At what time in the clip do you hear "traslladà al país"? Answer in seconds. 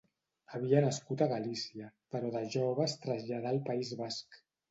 3.05-3.95